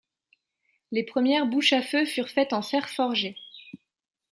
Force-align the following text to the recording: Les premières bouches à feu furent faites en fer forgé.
Les 0.91 1.03
premières 1.03 1.45
bouches 1.45 1.73
à 1.73 1.83
feu 1.83 2.05
furent 2.07 2.29
faites 2.29 2.53
en 2.53 2.63
fer 2.63 2.89
forgé. 2.89 3.35